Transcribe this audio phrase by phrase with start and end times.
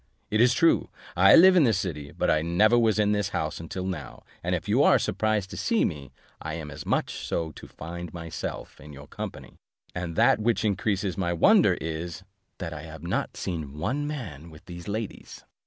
[0.31, 3.59] It is true, I live in this city, but I never was in the house
[3.59, 7.51] until now, and if you are surprised to see me I am as much so
[7.51, 9.57] to find myself in your company;
[9.93, 12.23] and that which increases my wonder is,
[12.57, 15.45] that I have not seen one man with these ladies."